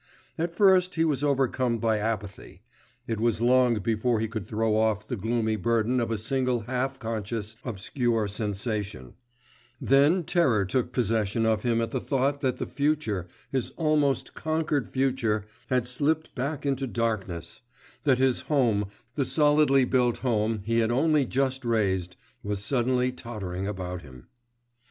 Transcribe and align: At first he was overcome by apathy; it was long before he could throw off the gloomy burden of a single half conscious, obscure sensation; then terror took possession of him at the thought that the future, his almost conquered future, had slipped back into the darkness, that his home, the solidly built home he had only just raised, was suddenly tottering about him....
At 0.35 0.55
first 0.55 0.95
he 0.95 1.05
was 1.05 1.23
overcome 1.23 1.77
by 1.77 1.99
apathy; 1.99 2.63
it 3.05 3.19
was 3.19 3.39
long 3.39 3.75
before 3.81 4.19
he 4.19 4.27
could 4.27 4.47
throw 4.47 4.75
off 4.75 5.07
the 5.07 5.15
gloomy 5.15 5.57
burden 5.57 5.99
of 5.99 6.09
a 6.09 6.17
single 6.17 6.61
half 6.61 6.97
conscious, 6.97 7.55
obscure 7.63 8.27
sensation; 8.27 9.13
then 9.79 10.23
terror 10.23 10.65
took 10.65 10.91
possession 10.91 11.45
of 11.45 11.61
him 11.61 11.81
at 11.81 11.91
the 11.91 11.99
thought 11.99 12.41
that 12.41 12.57
the 12.57 12.65
future, 12.65 13.27
his 13.51 13.69
almost 13.77 14.33
conquered 14.33 14.89
future, 14.89 15.45
had 15.67 15.87
slipped 15.87 16.33
back 16.33 16.65
into 16.65 16.87
the 16.87 16.93
darkness, 16.93 17.61
that 18.03 18.17
his 18.17 18.41
home, 18.41 18.87
the 19.13 19.23
solidly 19.23 19.85
built 19.85 20.17
home 20.17 20.63
he 20.65 20.79
had 20.79 20.89
only 20.89 21.27
just 21.27 21.63
raised, 21.63 22.15
was 22.41 22.63
suddenly 22.63 23.11
tottering 23.11 23.67
about 23.67 24.01
him.... 24.01 24.25